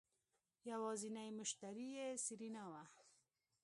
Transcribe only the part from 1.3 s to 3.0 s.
مشتري يې سېرېنا وه.